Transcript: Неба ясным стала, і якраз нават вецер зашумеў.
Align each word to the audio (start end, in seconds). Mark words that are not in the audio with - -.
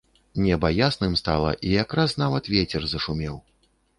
Неба 0.43 0.71
ясным 0.85 1.13
стала, 1.21 1.51
і 1.69 1.75
якраз 1.83 2.17
нават 2.23 2.51
вецер 2.57 2.89
зашумеў. 2.95 3.35